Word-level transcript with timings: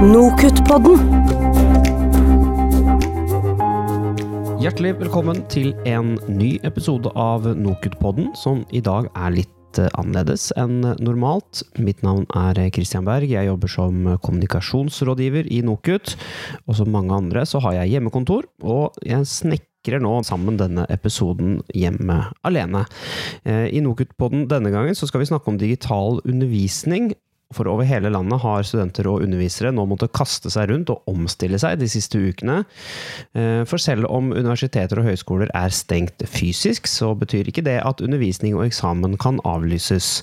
Nokutt-podden. 0.00 0.96
Hjertelig 4.56 4.94
velkommen 4.96 5.42
til 5.52 5.74
en 5.84 6.14
ny 6.24 6.54
episode 6.64 7.12
av 7.12 7.44
Nokutt-podden, 7.44 8.30
som 8.32 8.62
i 8.72 8.80
dag 8.80 9.10
er 9.12 9.36
litt 9.36 9.76
eh, 9.82 9.92
annerledes 10.00 10.48
enn 10.56 10.80
normalt. 11.04 11.60
Mitt 11.76 12.00
navn 12.00 12.24
er 12.32 12.62
Christian 12.72 13.04
Berg, 13.04 13.28
jeg 13.28 13.50
jobber 13.50 13.74
som 13.76 14.08
kommunikasjonsrådgiver 14.24 15.52
i 15.52 15.60
Nokut. 15.68 16.16
Og 16.64 16.80
som 16.80 16.88
mange 16.96 17.12
andre 17.20 17.44
så 17.44 17.60
har 17.60 17.82
jeg 17.82 17.98
hjemmekontor, 17.98 18.48
og 18.64 18.96
jeg 19.04 19.28
snekrer 19.28 20.00
nå 20.00 20.22
sammen 20.24 20.56
denne 20.56 20.88
episoden 20.88 21.58
hjemme 21.76 22.22
alene. 22.40 22.86
Eh, 23.44 23.66
I 23.68 23.84
Nokut-podden 23.84 24.48
denne 24.48 24.72
gangen 24.72 24.96
så 24.96 25.12
skal 25.12 25.20
vi 25.20 25.28
snakke 25.34 25.52
om 25.52 25.60
digital 25.60 26.24
undervisning, 26.24 27.12
for 27.54 27.66
over 27.66 27.86
hele 27.86 28.10
landet 28.12 28.38
har 28.44 28.62
studenter 28.66 29.08
og 29.10 29.24
undervisere 29.24 29.72
nå 29.74 29.82
måttet 29.90 30.12
kaste 30.14 30.50
seg 30.52 30.68
rundt 30.70 30.90
og 30.92 31.08
omstille 31.10 31.58
seg 31.58 31.80
de 31.80 31.88
siste 31.90 32.20
ukene. 32.22 32.60
Eh, 33.34 33.62
for 33.66 33.82
selv 33.82 34.06
om 34.06 34.30
universiteter 34.30 35.00
og 35.00 35.08
høyskoler 35.08 35.50
er 35.58 35.74
stengt 35.74 36.22
fysisk, 36.30 36.86
så 36.86 37.10
betyr 37.18 37.50
ikke 37.50 37.64
det 37.66 37.80
at 37.82 38.02
undervisning 38.04 38.54
og 38.54 38.68
eksamen 38.68 39.16
kan 39.20 39.40
avlyses. 39.48 40.20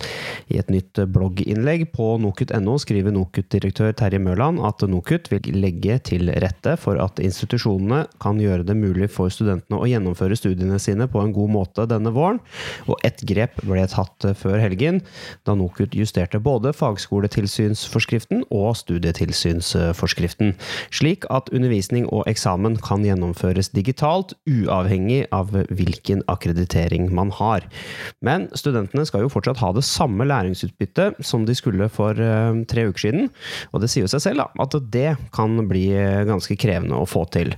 I 0.47 0.61
et 0.61 0.71
nytt 0.71 1.01
blogginnlegg 1.11 1.89
på 1.95 2.13
nokut.no 2.23 2.77
skriver 2.79 3.15
NOKUT-direktør 3.15 3.91
Terje 3.99 4.21
Mørland 4.23 4.63
at 4.63 4.87
NOKUT 4.87 5.27
vil 5.33 5.51
legge 5.59 5.99
til 6.07 6.31
rette 6.31 6.77
for 6.79 7.01
at 7.03 7.19
institusjonene 7.19 8.05
kan 8.23 8.39
gjøre 8.39 8.63
det 8.67 8.77
mulig 8.79 9.11
for 9.11 9.33
studentene 9.33 9.81
å 9.81 9.89
gjennomføre 9.89 10.39
studiene 10.39 10.79
sine 10.79 11.09
på 11.11 11.19
en 11.25 11.35
god 11.35 11.53
måte 11.57 11.89
denne 11.91 12.15
våren, 12.15 12.39
og 12.87 13.03
ett 13.07 13.19
grep 13.27 13.59
ble 13.67 13.83
tatt 13.91 14.31
før 14.39 14.61
helgen, 14.63 15.03
da 15.43 15.57
NOKUT 15.57 15.97
justerte 15.97 16.39
både 16.43 16.71
fagskoler 16.75 17.16
høyskoletilsynsforskriften 17.17 18.43
og 18.53 18.75
studietilsynsforskriften, 18.77 20.53
slik 20.93 21.25
at 21.33 21.49
undervisning 21.53 22.07
og 22.13 22.27
eksamen 22.29 22.77
kan 22.83 23.05
gjennomføres 23.05 23.71
digitalt, 23.75 24.33
uavhengig 24.47 25.25
av 25.31 25.51
hvilken 25.69 26.23
akkreditering 26.27 27.09
man 27.13 27.31
har. 27.31 27.65
Men 28.21 28.47
studentene 28.55 29.05
skal 29.07 29.25
jo 29.25 29.31
fortsatt 29.31 29.61
ha 29.61 29.73
det 29.75 29.85
samme 29.87 30.27
læringsutbyttet 30.27 31.21
som 31.25 31.45
de 31.47 31.55
skulle 31.57 31.89
for 31.89 32.17
uh, 32.17 32.53
tre 32.69 32.87
uker 32.87 33.07
siden, 33.07 33.29
og 33.73 33.81
det 33.81 33.91
sier 33.91 34.05
jo 34.05 34.11
seg 34.11 34.23
selv 34.23 34.47
at 34.47 34.77
det 34.91 35.17
kan 35.33 35.57
bli 35.67 35.89
ganske 36.27 36.57
krevende 36.59 36.97
å 36.97 37.07
få 37.07 37.25
til. 37.33 37.53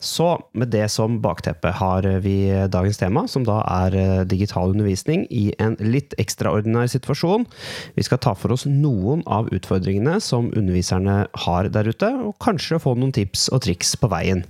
Så 0.00 0.32
med 0.56 0.72
det 0.72 0.86
som 0.92 1.20
bakteppe 1.22 1.72
har 1.76 2.06
vi 2.24 2.50
dagens 2.72 3.00
tema, 3.00 3.26
som 3.28 3.44
da 3.46 3.60
er 3.84 4.24
digital 4.28 4.72
undervisning 4.74 5.26
i 5.30 5.50
en 5.60 5.76
litt 5.80 6.14
ekstraordinær 6.20 6.88
situasjon. 6.90 7.46
Vi 7.96 8.04
skal 8.06 8.20
ta 8.22 8.34
for 8.36 8.54
oss 8.54 8.66
noe 8.68 8.89
noen 8.90 9.22
av 9.30 9.50
utfordringene 9.54 10.18
som 10.22 10.50
underviserne 10.56 11.24
har 11.44 11.68
der 11.72 11.90
ute, 11.90 12.10
og 12.26 12.36
kanskje 12.42 12.80
få 12.82 12.96
noen 12.98 13.14
tips 13.14 13.48
og 13.54 13.62
triks 13.66 13.94
på 14.00 14.10
veien. 14.10 14.44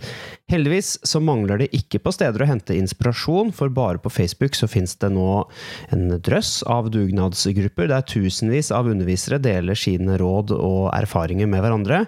Heldigvis 0.50 0.98
så 1.06 1.20
mangler 1.24 1.62
det 1.62 1.70
ikke 1.76 2.00
på 2.04 2.12
steder 2.14 2.44
å 2.44 2.48
hente 2.50 2.76
inspirasjon, 2.76 3.52
for 3.56 3.72
bare 3.72 4.00
på 4.02 4.12
Facebook 4.12 4.58
så 4.58 4.68
finnes 4.70 4.96
det 5.00 5.12
nå 5.14 5.28
en 5.94 6.06
drøss 6.20 6.60
av 6.70 6.90
dugnadsgrupper 6.92 7.90
der 7.90 8.04
tusenvis 8.04 8.70
av 8.74 8.90
undervisere 8.90 9.40
deler 9.42 9.78
sine 9.78 10.18
råd 10.20 10.54
og 10.56 10.90
erfaringer 10.94 11.50
med 11.50 11.64
hverandre. 11.64 12.04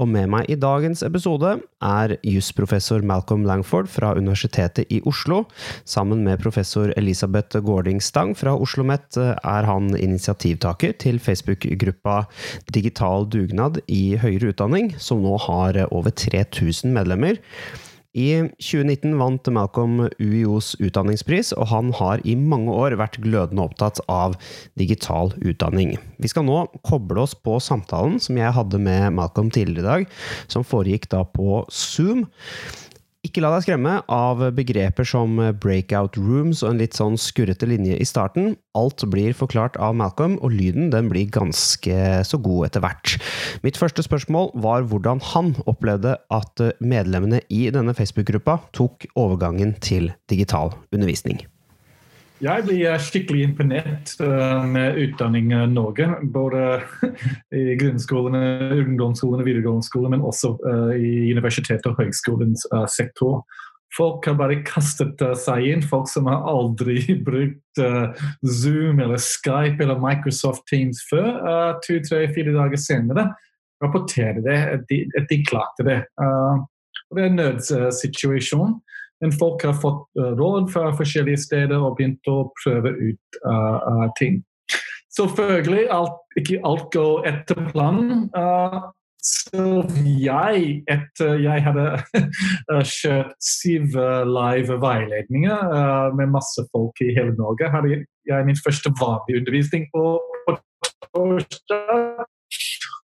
Og 0.00 0.10
med 0.10 0.30
meg 0.32 0.50
i 0.50 0.58
dagens 0.60 1.04
episode 1.06 1.58
er 1.84 2.16
jusprofessor 2.26 3.04
Malcolm 3.06 3.46
Langford 3.48 3.90
fra 3.92 4.14
Universitetet 4.16 4.90
i 4.92 5.02
Oslo. 5.08 5.44
Sammen 5.84 6.24
med 6.24 6.40
professor 6.42 6.94
Elisabeth 6.96 7.60
Gårding 7.64 8.00
Stang 8.04 8.34
fra 8.38 8.56
Oslo 8.56 8.80
OsloMet 8.80 9.18
er 9.20 9.66
han 9.68 9.90
initiativtaker 9.96 10.94
til 11.00 11.18
Facebook-gruppa 11.20 12.24
Digital 12.72 13.26
dugnad 13.28 13.80
i 13.88 14.16
høyere 14.20 14.52
utdanning, 14.54 14.94
som 14.98 15.22
nå 15.24 15.36
har 15.46 15.76
over 15.90 16.10
3000 16.10 16.92
medlemmer. 16.94 17.40
I 18.10 18.50
2019 18.58 19.12
vant 19.20 19.48
Malcolm 19.54 20.00
UiOs 20.18 20.72
utdanningspris, 20.82 21.52
og 21.54 21.68
han 21.70 21.92
har 21.94 22.22
i 22.26 22.34
mange 22.34 22.74
år 22.74 22.96
vært 22.98 23.20
glødende 23.22 23.62
opptatt 23.62 24.00
av 24.10 24.34
digital 24.80 25.30
utdanning. 25.38 25.94
Vi 26.18 26.30
skal 26.32 26.48
nå 26.48 26.64
koble 26.86 27.22
oss 27.22 27.36
på 27.38 27.60
samtalen 27.62 28.18
som 28.18 28.40
jeg 28.40 28.56
hadde 28.56 28.82
med 28.82 29.14
Malcolm 29.14 29.52
tidligere 29.54 29.84
i 29.84 29.90
dag, 29.90 30.20
som 30.50 30.66
foregikk 30.66 31.06
da 31.14 31.22
på 31.22 31.62
Zoom. 31.70 32.26
Ikke 33.20 33.42
la 33.44 33.50
deg 33.52 33.66
skremme 33.66 33.98
av 34.08 34.40
begreper 34.56 35.04
som 35.04 35.34
breakout 35.60 36.14
rooms 36.16 36.62
og 36.64 36.70
en 36.70 36.78
litt 36.80 36.96
sånn 36.96 37.18
skurrete 37.20 37.68
linje 37.68 37.98
i 38.00 38.06
starten. 38.08 38.54
Alt 38.72 39.04
blir 39.12 39.36
forklart 39.36 39.76
av 39.76 39.92
Malcolm, 40.00 40.38
og 40.40 40.54
lyden 40.56 40.88
den 40.94 41.10
blir 41.12 41.28
ganske 41.28 41.98
så 42.24 42.40
god 42.40 42.70
etter 42.70 42.86
hvert. 42.86 43.18
Mitt 43.60 43.76
første 43.76 44.06
spørsmål 44.08 44.54
var 44.64 44.88
hvordan 44.88 45.20
han 45.34 45.52
opplevde 45.68 46.16
at 46.32 46.64
medlemmene 46.80 47.44
i 47.52 47.66
denne 47.68 47.92
Facebook-gruppa 47.92 48.56
tok 48.72 49.04
overgangen 49.12 49.76
til 49.84 50.14
digital 50.32 50.72
undervisning. 50.88 51.44
Jeg 52.40 52.64
blir 52.64 53.02
skikkelig 53.04 53.42
imponert 53.50 54.14
eh, 54.24 54.62
med 54.64 54.96
utdanning 55.02 55.50
i 55.52 55.64
Norge. 55.68 56.06
Både 56.32 56.80
i 57.60 57.74
grunnskolene, 57.76 58.70
ungdomsskolene, 58.80 59.44
videregående 59.44 59.84
skole, 59.84 60.08
men 60.14 60.24
også 60.24 60.54
eh, 60.70 60.94
i 60.96 61.12
universitet 61.34 61.84
og 61.90 62.00
høgskolens 62.00 62.64
eh, 62.72 62.86
sektor. 62.88 63.42
Folk 63.92 64.24
har 64.24 64.38
bare 64.40 64.62
kastet 64.64 65.20
seg 65.42 65.68
inn. 65.68 65.84
Folk 65.84 66.08
som 66.08 66.30
har 66.32 66.46
aldri 66.48 67.02
brukt 67.28 67.84
Zoom 68.46 69.02
eller 69.04 69.20
Skype 69.20 69.82
eller 69.82 70.00
Microsoft 70.00 70.64
Teams 70.70 71.02
før. 71.10 71.42
To, 71.84 71.98
tre, 72.08 72.24
fire 72.32 72.54
dager 72.56 72.80
senere 72.80 73.28
rapporterer 73.80 74.76
at 74.76 74.86
de, 74.88 75.02
at 75.16 75.28
de 75.28 75.42
klarte 75.48 75.84
det. 75.84 76.02
Det 77.10 77.20
er 77.20 77.28
en 77.30 77.38
nødsituasjon. 77.40 78.78
Men 79.20 79.34
folk 79.36 79.64
har 79.66 79.76
fått 79.80 80.06
uh, 80.20 80.32
råd 80.38 80.70
fra 80.72 80.90
forskjellige 80.96 81.42
steder 81.46 81.76
og 81.78 81.98
begynt 81.98 82.30
å 82.30 82.44
prøve 82.62 82.94
ut 82.96 83.40
uh, 83.44 84.06
ting. 84.20 84.40
Selvfølgelig, 85.10 85.88
alt, 85.92 86.18
ikke 86.38 86.62
alt 86.64 86.88
går 86.94 87.26
etter 87.28 87.58
planen. 87.72 88.28
så 89.20 89.64
jeg, 90.06 90.68
etter 90.88 91.42
jeg 91.42 91.64
hadde 91.66 91.86
kjørt 92.94 93.34
syv 93.42 93.98
live 94.30 94.78
veiledninger 94.80 96.14
med 96.14 96.30
masse 96.30 96.62
folk 96.70 97.02
i 97.02 97.10
hele 97.18 97.34
Norge, 97.34 97.72
hadde 97.74 97.98
jeg 98.30 98.46
min 98.46 98.62
første 98.62 98.94
vanlige 99.02 99.42
undervisning 99.42 99.90
på, 99.90 100.14
på 100.46 100.56
torsdag. 101.10 102.30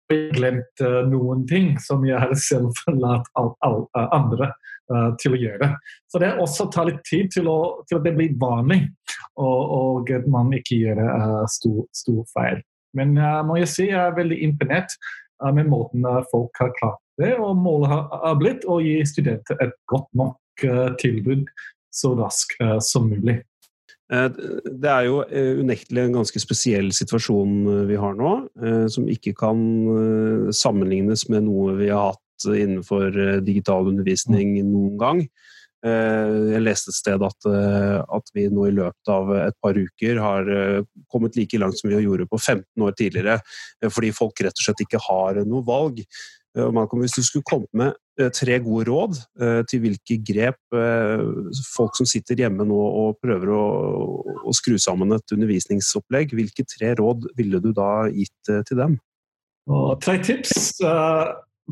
Jeg 0.09 0.31
glemte 0.34 0.90
noen 1.06 1.44
ting 1.50 1.75
som 1.81 2.02
jeg 2.08 2.18
har 2.18 2.34
selv 2.42 2.74
forlatt 2.81 3.30
andre 3.94 4.50
uh, 4.90 5.12
til 5.22 5.36
å 5.36 5.42
gjøre. 5.44 5.70
Så 6.09 6.22
det 6.24 6.31
også 6.42 6.66
tar 6.74 6.90
litt 6.90 7.03
tid 7.06 7.30
til, 7.36 7.50
å, 7.52 7.86
til 7.86 8.00
at 8.00 8.08
det 8.08 8.16
blir 8.18 8.34
vanlig, 8.42 8.81
og, 9.40 10.09
at 10.09 10.25
man 10.31 10.50
ikke 10.56 10.80
gjør 10.81 11.03
uh, 11.06 11.44
stor, 11.52 11.84
stor, 11.96 12.24
feil. 12.34 12.64
Men 12.97 13.14
uh, 13.22 13.42
må 13.46 13.59
jeg 13.62 13.70
si 13.70 13.90
jeg 13.92 14.02
er 14.02 14.18
veldig 14.18 14.40
imponert 14.50 14.97
uh, 15.44 15.52
med 15.53 15.70
måten 15.70 16.08
folk 16.31 16.58
har 16.62 16.74
klart 16.81 17.02
det. 17.22 17.36
Og 17.38 17.53
målet 17.62 17.94
har 17.94 18.40
blitt 18.41 18.66
å 18.66 18.80
gi 18.81 18.97
studenter 19.06 19.62
et 19.62 19.78
godt 19.91 20.09
nok 20.18 20.38
tilbud 21.00 21.46
så 21.96 22.12
raskt 22.18 22.58
som 22.84 23.06
mulig. 23.08 23.38
Det 24.09 24.90
er 24.90 25.03
jo 25.06 25.20
unektelig 25.62 26.02
en 26.02 26.16
ganske 26.18 26.42
spesiell 26.42 26.88
situasjon 26.97 27.86
vi 27.86 27.97
har 28.02 28.16
nå, 28.18 28.31
som 28.90 29.06
ikke 29.06 29.36
kan 29.38 29.59
sammenlignes 30.56 31.28
med 31.30 31.46
noe 31.46 31.75
vi 31.78 31.92
har 31.94 32.09
hatt 32.09 32.24
innenfor 32.47 33.20
eh, 33.20 33.38
digital 33.44 33.88
undervisning 33.88 34.58
noen 34.64 34.97
gang. 35.00 35.22
Eh, 35.86 36.34
jeg 36.53 36.64
leste 36.64 36.92
et 36.92 36.97
sted 36.97 37.24
at, 37.24 37.47
eh, 37.47 38.00
at, 38.00 38.31
vi 38.36 38.47
nå 38.52 38.68
i 38.68 38.75
løpet 38.75 39.14
av 39.14 39.31
et 39.38 39.56
par 39.64 39.78
uker 39.78 40.20
har 40.20 40.50
kommet 41.12 41.38
like 41.40 41.59
langt 41.59 41.80
som 41.80 41.90
vi 41.90 42.02
gjorde 42.03 42.28
på 42.30 42.40
15 42.40 42.86
år 42.86 42.97
tidligere, 43.00 43.40
fordi 43.88 44.12
folk 44.16 44.44
rett 44.44 44.58
og 44.58 44.66
slett 44.66 44.86
ikke 44.86 45.02
har 45.08 45.41
noe 45.46 45.66
valg. 45.66 46.03
Malcolm, 46.76 47.03
hvis 47.03 47.16
du 47.17 47.23
skulle 47.26 47.47
kommet 47.47 47.70
med 47.73 47.96
tre 48.35 48.58
gode 48.59 48.90
råd 48.90 49.20
til 49.72 49.79
hvilke 49.84 50.17
grep 50.28 50.58
folk 51.72 51.96
som 51.96 52.08
sitter 52.09 52.41
hjemme 52.41 52.66
nå 52.67 52.76
og 52.76 53.20
prøver 53.23 53.53
å, 53.56 53.66
å 54.44 54.56
skru 54.58 54.76
sammen 54.82 55.16
et 55.16 55.35
undervisningsopplegg, 55.35 56.35
hvilke 56.35 56.66
tre 56.67 56.91
råd 57.00 57.29
ville 57.40 57.61
du 57.64 57.72
da 57.76 58.09
gitt 58.11 58.52
til 58.67 58.82
dem? 58.82 58.97
Tre 60.03 60.17
tips. 60.26 60.82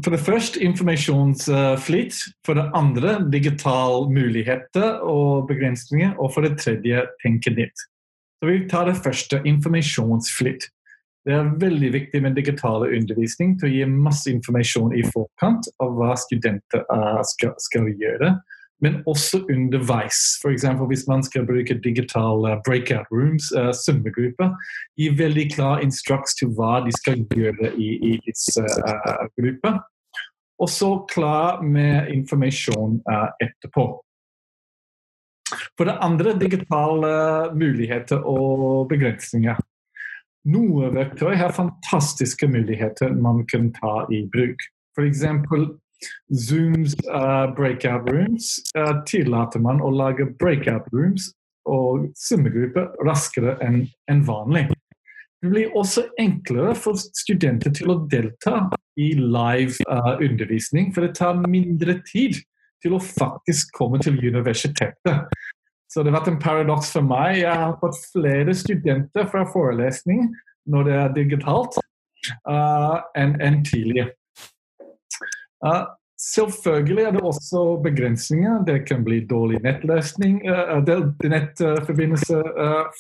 For 0.04 0.14
det 0.14 0.22
første 0.22 0.62
informasjonsflyt. 0.62 2.18
For 2.46 2.58
det 2.58 2.70
andre 2.78 3.18
digital 3.34 4.10
muligheter 4.14 5.02
og 5.02 5.48
begrensninger. 5.50 6.14
Og 6.22 6.34
for 6.34 6.46
det 6.46 6.60
tredje 6.62 7.06
tenke 7.24 7.54
nytt. 7.54 7.88
Så 8.38 8.52
Vi 8.52 8.68
tar 8.70 8.86
det 8.86 9.00
første 9.02 9.42
informasjonsflyt. 9.46 10.70
Det 11.28 11.36
er 11.36 11.48
veldig 11.60 11.90
viktig 11.92 12.22
med 12.24 12.38
digital 12.40 12.86
undervisning 12.88 13.58
til 13.60 13.68
å 13.68 13.72
gi 13.74 13.88
masse 13.92 14.30
informasjon 14.32 14.94
i 14.96 15.02
forkant 15.12 15.68
av 15.84 15.98
hva 15.98 16.14
studenter 16.16 16.86
skal, 17.28 17.52
skal 17.60 17.90
gjøre. 18.00 18.38
men 18.80 19.00
også 19.10 19.40
underveis. 19.50 20.38
F.eks. 20.38 20.64
hvis 20.88 21.06
man 21.10 21.24
skal 21.26 21.48
bruke 21.50 21.80
digitale 21.84 22.60
breakout 22.66 23.10
rooms, 23.12 23.50
uh, 23.58 23.72
svømmegrupper, 23.74 24.52
gi 25.02 25.10
veldig 25.18 25.48
klar 25.56 25.82
instruks 25.82 26.38
til 26.38 26.52
hva 26.54 26.84
de 26.86 26.94
skal 26.94 27.24
gjøre 27.34 27.72
i, 27.74 27.88
i 28.12 28.12
disse 28.28 28.62
uh, 28.62 29.26
grupper. 29.40 29.80
Og 30.62 30.70
så 30.70 30.92
klar 31.10 31.64
med 31.66 32.12
informasjon 32.14 33.02
uh, 33.10 33.32
etterpå. 33.42 33.88
For 35.78 35.90
det 35.90 35.98
andre 36.04 36.36
digitale 36.38 37.10
muligheter 37.58 38.22
og 38.30 38.86
begrensninger. 38.94 39.58
Noen 40.48 40.96
verktøy 40.96 41.36
har 41.36 41.56
fantastiske 41.56 42.48
muligheter 42.48 43.12
man 43.20 43.44
kan 43.52 43.72
ta 43.76 44.06
i 44.14 44.24
bruk. 44.32 44.62
F.eks. 44.96 45.26
Zooms 46.30 46.94
uh, 47.10 47.50
breakout 47.58 48.08
rooms 48.08 48.54
uh, 48.78 49.02
tillater 49.10 49.60
man 49.60 49.82
å 49.82 49.90
lage 49.92 50.30
breakout 50.40 50.86
rooms 50.94 51.32
og 51.68 52.06
svømmegrupper 52.16 52.94
raskere 53.08 53.58
enn 53.66 53.82
en 54.12 54.22
vanlig. 54.28 54.68
Det 55.42 55.52
blir 55.52 55.74
også 55.78 56.06
enklere 56.22 56.76
for 56.78 56.98
studenter 56.98 57.74
til 57.76 57.92
å 57.94 58.00
delta 58.10 58.70
i 58.98 59.12
live 59.18 59.76
uh, 59.90 60.16
undervisning, 60.24 60.94
for 60.94 61.06
det 61.06 61.18
tar 61.20 61.44
mindre 61.44 62.00
tid 62.08 62.40
til 62.86 62.96
å 62.96 63.02
faktisk 63.04 63.74
komme 63.76 64.00
til 64.02 64.18
universitetet. 64.22 65.28
Så 65.88 66.04
det 66.04 66.12
har 66.12 66.20
vært 66.20 66.34
en 66.34 66.42
paradoks 66.42 66.92
for 66.96 67.06
meg. 67.08 67.42
Jeg 67.42 67.60
har 67.64 67.78
fått 67.82 68.00
flere 68.12 68.56
studenter 68.58 69.28
fra 69.32 69.46
forelesning 69.48 70.28
når 70.68 70.88
det 70.88 70.96
er 71.00 71.14
digitalt, 71.16 71.78
uh, 72.50 72.98
enn 73.16 73.38
en 73.44 73.62
tidligere. 73.64 74.12
Uh, 75.64 75.86
selvfølgelig 76.20 77.06
er 77.08 77.16
det 77.16 77.22
også 77.30 77.62
begrensninger. 77.86 78.66
Det 78.68 78.82
kan 78.90 79.06
bli 79.08 79.22
dårlig 79.30 79.62
nettløsning, 79.64 80.42
uh, 80.50 80.84
nettforbindelse 81.24 82.42
uh. 82.60 82.92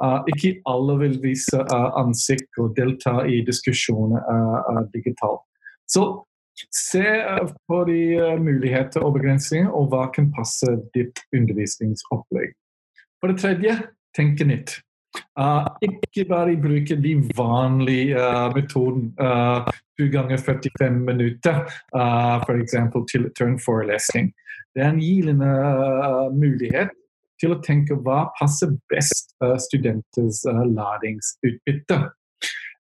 Uh, 0.00 0.24
ikke 0.32 0.54
alle 0.64 0.96
vil 1.04 1.20
vise 1.22 1.60
ansikt 1.76 2.62
og 2.62 2.72
delta 2.78 3.20
i 3.28 3.42
diskusjoner 3.44 4.88
digitalt. 4.96 5.44
Så 5.88 6.08
Se 6.74 7.04
eh, 7.04 7.52
på 7.68 7.84
de 7.88 8.00
eh, 8.16 8.40
muligheter 8.42 9.04
og 9.06 9.16
begrensninger, 9.18 9.70
og 9.70 9.90
hva 9.92 10.08
kan 10.14 10.30
passe 10.34 10.78
ditt 10.96 11.22
undervisningsopplegg. 11.36 12.54
For 13.20 13.32
det 13.32 13.40
tredje, 13.42 13.78
tenke 14.16 14.46
nytt. 14.48 14.78
Uh, 15.38 15.64
ikke 15.82 16.26
bare 16.28 16.56
bruke 16.60 16.94
de 17.00 17.14
vanlige 17.36 18.18
uh, 18.20 18.50
metodene 18.54 19.14
uh, 19.18 19.70
2 19.98 20.06
ganger 20.12 20.36
45 20.36 21.00
minutter, 21.06 21.64
uh, 21.96 22.38
f.eks. 22.44 22.76
til, 23.10 23.30
turnforelesning. 23.38 24.30
Det 24.74 24.84
er 24.84 24.92
en 24.92 25.00
gilende 25.02 25.48
uh, 25.48 26.28
mulighet 26.34 26.92
til 27.40 27.54
å 27.54 27.60
tenke 27.64 27.96
hva 28.04 28.28
passer 28.38 28.74
best 28.92 29.34
uh, 29.42 29.56
studenters 29.62 30.44
læringsutbytte. 30.46 31.98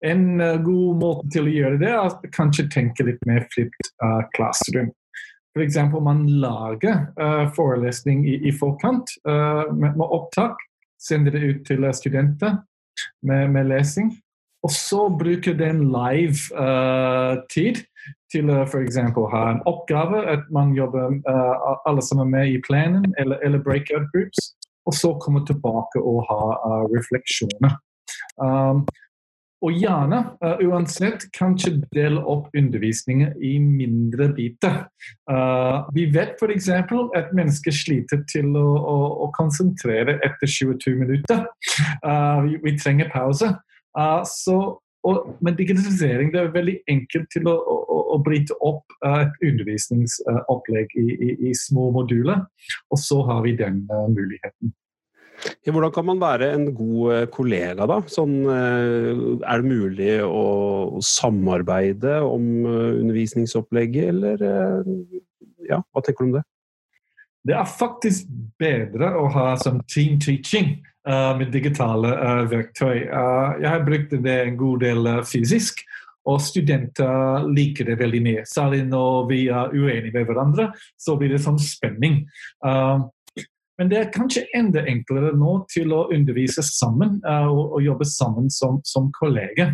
En 0.03 0.41
uh, 0.41 0.57
god 0.63 0.99
måte 0.99 1.29
til 1.31 1.47
å 1.47 1.53
gjøre 1.53 1.79
det 1.81 1.91
er 1.93 2.01
å 2.01 2.31
kanskje 2.35 2.67
tenke 2.73 3.05
litt 3.07 3.21
mer 3.29 3.47
fritt 3.53 3.89
uh, 4.03 4.23
klasserom. 4.35 4.91
F.eks. 5.53 5.77
man 6.01 6.25
lager 6.41 7.07
uh, 7.21 7.45
forelesning 7.55 8.25
i, 8.27 8.39
i 8.49 8.51
forkant 8.57 9.11
med, 9.23 9.93
med, 9.99 10.07
opptak. 10.07 10.57
Sender 10.97 11.35
det 11.35 11.43
ut 11.43 11.61
til 11.67 11.85
studenter 11.93 12.57
med, 13.27 13.51
med 13.53 13.69
lesing. 13.69 14.09
Og 14.63 14.71
så 14.71 15.05
bruker 15.19 15.53
den 15.59 15.83
live-tid 15.91 17.81
til 18.31 18.49
å 18.49 18.61
f.eks. 18.63 18.97
ha 18.97 19.43
en 19.51 19.61
oppgave. 19.69 20.23
At 20.31 20.47
man 20.55 20.71
jobber 20.73 21.19
alle 21.85 22.01
som 22.07 22.23
er 22.23 22.29
med 22.31 22.55
i 22.55 22.61
planen, 22.63 23.11
eller, 23.19 23.43
eller 23.43 23.61
breakout 23.61 24.07
groups. 24.15 24.53
Og 24.87 24.95
så 24.95 25.13
komme 25.21 25.43
tilbake 25.45 25.99
og 25.99 26.23
ha 26.31 26.39
refleksjoner. 26.95 27.75
Um, 28.39 28.87
og 29.63 29.79
gjerne, 29.79 30.19
uh, 30.43 30.59
uansett, 30.67 31.25
kanskje 31.37 31.77
dele 31.95 32.21
opp 32.29 32.49
undervisningen 32.57 33.33
i 33.39 33.55
mindre 33.63 34.29
biter. 34.35 34.83
Uh, 35.29 35.87
vi 35.95 36.09
vet 36.11 36.35
f.eks. 36.41 36.69
at 36.69 37.31
mennesker 37.35 37.75
sliter 37.75 38.23
til 38.31 38.51
å, 38.59 38.67
å, 38.77 38.97
å, 39.25 39.31
konsentrere 39.37 40.17
etter 40.25 40.51
22 40.51 40.95
minutter. 40.99 41.45
Uh, 42.03 42.43
vi, 42.43 42.59
vi, 42.65 42.75
trenger 42.83 43.11
pause. 43.13 43.53
så, 44.27 44.57
og, 45.07 45.33
med 45.45 45.55
digitalisering 45.55 46.33
det 46.33 46.41
er 46.41 46.53
veldig 46.53 46.77
enkelt 46.91 47.29
til 47.31 47.47
å, 47.47 47.55
å, 47.55 47.99
å 48.15 48.21
bryte 48.25 48.55
opp 48.65 48.95
et 49.07 49.43
undervisningsopplegg 49.45 50.95
i, 50.99 51.07
i, 51.13 51.33
i, 51.49 51.55
små 51.55 51.91
moduler. 51.95 52.43
Og 52.91 52.99
så 52.99 53.21
har 53.29 53.43
vi 53.45 53.55
den 53.59 53.85
muligheten. 53.87 54.73
Hvordan 55.63 55.91
kan 55.95 56.05
man 56.07 56.21
være 56.21 56.51
en 56.55 56.69
god 56.75 57.13
eh, 57.15 57.25
kollega, 57.31 57.87
da? 57.89 57.99
Sånn, 58.11 58.35
eh, 58.51 59.11
er 59.43 59.61
det 59.63 59.69
mulig 59.69 60.15
å 60.23 61.01
samarbeide 61.03 62.19
om 62.27 62.49
eh, 62.63 62.89
undervisningsopplegget, 63.01 64.11
eller 64.13 64.43
ja, 65.69 65.79
hva 65.79 66.03
tenker 66.03 66.23
du 66.23 66.29
om 66.31 66.35
det? 66.37 66.43
Det 67.43 67.55
er 67.59 67.67
faktisk 67.67 68.29
bedre 68.59 69.09
å 69.19 69.27
ha 69.33 69.49
som 69.59 69.81
team 69.91 70.15
teaching 70.23 70.77
uh, 71.09 71.33
med 71.35 71.51
digitale 71.51 72.13
uh, 72.15 72.43
verktøy. 72.47 73.09
Uh, 73.11 73.59
jeg 73.59 73.67
har 73.67 73.83
brukt 73.83 74.15
det 74.23 74.37
en 74.45 74.55
god 74.59 74.85
del 74.85 75.09
fysisk, 75.27 75.83
og 76.23 76.39
studenter 76.39 77.43
liker 77.51 77.89
det 77.89 77.97
veldig 77.99 78.21
mye. 78.23 78.45
Særlig 78.47 78.85
når 78.87 79.27
vi 79.27 79.41
er 79.51 79.75
uenige 79.75 80.13
med 80.15 80.29
hverandre, 80.29 80.69
så 80.95 81.17
blir 81.19 81.33
det 81.35 81.41
sånn 81.43 81.59
spenning. 81.59 82.21
Men 83.79 83.89
det 83.89 83.97
er 83.99 84.11
kanskje 84.13 84.45
enda 84.55 84.83
enklere 84.89 85.31
nå 85.37 85.55
til 85.71 85.93
å 85.95 86.05
undervise 86.13 86.61
sammen 86.65 87.17
uh, 87.25 87.49
og, 87.49 87.63
og, 87.77 87.79
jobbe 87.85 88.05
sammen 88.05 88.51
som, 88.53 88.79
som 88.85 89.09
kolleger. 89.17 89.73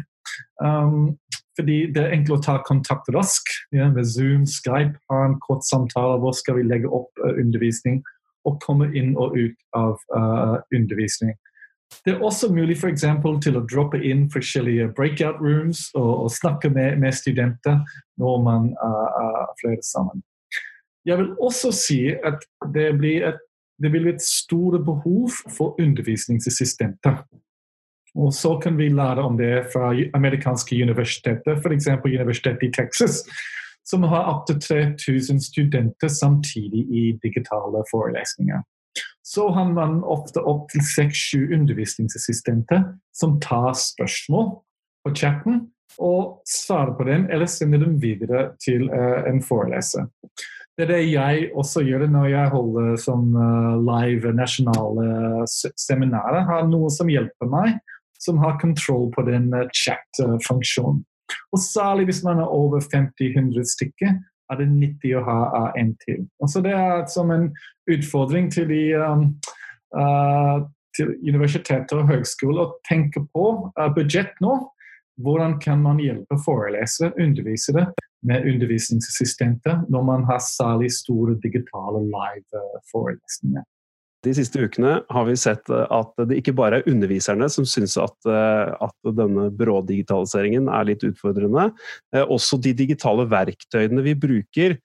Um, 0.63 1.17
fordi 1.59 1.81
det 1.91 2.05
er 2.05 2.15
enkelt 2.15 2.37
å 2.37 2.43
ta 2.45 2.55
kontakt 2.63 3.09
raskt 3.11 3.51
ja, 3.75 3.89
ved 3.91 4.07
Zoom, 4.07 4.45
Skype, 4.47 4.95
ha 5.11 5.25
en 5.25 5.35
kort 5.43 5.67
samtale. 5.67 6.15
Hvor 6.23 6.35
skal 6.37 6.61
vi 6.61 6.69
legge 6.69 6.87
opp 6.87 7.11
uh, 7.19 7.33
undervisning? 7.35 7.99
Og 8.47 8.61
komme 8.63 8.87
inn 8.95 9.17
og 9.19 9.35
ut 9.35 9.57
av 9.75 9.99
uh, 10.15 10.57
undervisning. 10.75 11.35
Det 12.05 12.13
er 12.13 12.23
også 12.23 12.51
mulig 12.53 12.77
for 12.79 12.87
eksempel, 12.87 13.39
til 13.43 13.57
å 13.59 13.65
droppe 13.67 13.99
inn 14.05 14.27
forskjellige 14.31 14.91
breakout 14.95 15.41
rooms 15.41 15.89
og, 15.97 16.11
og 16.23 16.31
snakke 16.31 16.69
med, 16.71 16.99
med, 17.01 17.15
studenter 17.17 17.81
når 18.21 18.43
man 18.45 18.69
er 18.77 19.53
flere 19.59 19.83
sammen. 19.83 20.21
Jeg 21.07 21.17
vil 21.17 21.31
også 21.41 21.71
si 21.73 21.99
at 22.13 22.45
det 22.75 22.91
blir 23.01 23.25
et 23.31 23.41
det 23.83 23.91
vil 23.93 24.07
et 24.07 24.21
stort 24.21 24.81
behov 24.85 25.29
for 25.57 25.75
undervisningsassistenter. 25.81 27.23
Og 28.15 28.33
så 28.33 28.57
kan 28.63 28.77
vi 28.77 28.89
lære 28.89 29.23
om 29.23 29.37
det 29.37 29.69
fra 29.73 29.93
amerikanske 30.13 30.81
universiteter, 30.83 31.55
f.eks. 31.61 31.87
Universitetet 32.05 32.63
i 32.67 32.71
Texas, 32.71 33.23
som 33.85 34.03
har 34.03 34.29
opptil 34.33 34.59
3000 34.61 35.41
studenter 35.41 36.07
samtidig 36.07 36.81
i 36.89 37.03
digitale 37.23 37.83
forelesninger. 37.91 38.61
Så 39.23 39.49
har 39.49 39.73
man 39.73 40.03
ofte 40.03 40.41
opptil 40.41 40.81
seks-sju 40.95 41.53
undervisningsassistenter 41.53 42.83
som 43.13 43.39
tar 43.41 43.73
spørsmål 43.77 44.47
på 45.05 45.15
chatten 45.15 45.67
og 45.99 46.41
svarer 46.49 46.95
på 46.97 47.03
dem, 47.03 47.27
eller 47.29 47.45
sender 47.45 47.79
dem 47.83 48.01
videre 48.01 48.51
til 48.65 48.89
uh, 48.89 49.25
en 49.29 49.41
foreleser. 49.43 50.07
Det 50.79 50.85
er 50.85 50.91
det 50.93 51.09
jeg 51.11 51.47
også 51.59 51.81
gjør 51.83 52.05
når 52.07 52.25
jeg 52.31 52.51
holder 52.53 52.93
som 53.03 53.33
uh, 53.35 53.73
live 53.83 54.29
nasjonale 54.31 55.43
seminarer. 55.75 56.45
Har 56.47 56.69
noen 56.71 56.93
som 56.95 57.11
hjelper 57.11 57.49
meg, 57.51 57.73
som 58.15 58.39
har 58.39 58.55
kontroll 58.61 59.09
på 59.11 59.25
den 59.27 59.49
uh, 59.51 59.65
chat-funksjonen. 59.75 61.03
Og 61.51 61.59
Særlig 61.59 62.07
hvis 62.07 62.23
man 62.23 62.39
er 62.39 62.55
over 62.55 62.79
50-100 62.79 63.67
stykker, 63.73 64.15
er 64.23 64.61
det 64.61 64.69
nyttig 64.71 65.17
å 65.19 65.25
ha 65.27 65.37
uh, 65.51 65.69
en 65.75 65.91
til. 65.99 66.23
Også 66.39 66.63
det 66.63 66.71
er 66.71 67.03
som 67.11 67.35
en 67.35 67.49
utfordring 67.91 68.47
til, 68.47 68.71
de, 68.71 68.81
uh, 68.95 70.57
til 70.95 71.15
universiteter 71.27 71.99
og 71.99 72.07
høgskoler 72.15 72.63
å 72.63 72.77
tenke 72.87 73.27
på 73.35 73.49
uh, 73.67 73.89
budsjett 73.99 74.31
nå. 74.39 74.61
Hvordan 75.19 75.59
kan 75.59 75.83
man 75.83 75.99
hjelpe 75.99 76.39
forelesere, 76.39 77.11
undervisere 77.19 77.89
med 78.27 78.47
undervisningsassistenter 78.51 79.83
når 79.91 80.07
man 80.07 80.25
har 80.27 80.41
særlig 80.43 80.91
store 80.97 81.37
digitale 81.43 82.03
live-forelesninger. 82.07 83.65
De 84.27 84.33
siste 84.35 84.59
ukene 84.59 84.97
har 85.07 85.27
vi 85.29 85.37
sett 85.39 85.69
at 85.71 86.09
det 86.27 86.41
ikke 86.41 86.51
bare 86.57 86.81
er 86.81 86.89
underviserne 86.91 87.47
som 87.47 87.63
syns 87.63 87.95
at, 88.03 88.17
at 88.27 89.13
denne 89.15 89.47
brådigitaliseringen 89.55 90.67
er 90.67 90.89
litt 90.89 91.05
utfordrende. 91.07 91.69
Også 92.27 92.59
de 92.59 92.75
digitale 92.75 93.23
verktøyene 93.31 94.03
vi 94.03 94.17
bruker, 94.19 94.75